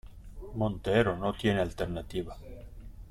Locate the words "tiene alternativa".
1.33-2.35